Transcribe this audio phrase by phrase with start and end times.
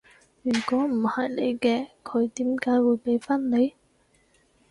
[0.41, 3.75] 如果唔係你嘅，佢點解會畀返你？